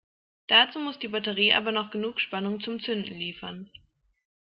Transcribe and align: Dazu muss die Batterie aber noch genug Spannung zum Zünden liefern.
Dazu 0.47 0.79
muss 0.79 0.97
die 0.97 1.09
Batterie 1.09 1.53
aber 1.53 1.71
noch 1.71 1.91
genug 1.91 2.19
Spannung 2.19 2.59
zum 2.59 2.79
Zünden 2.81 3.13
liefern. 3.19 3.69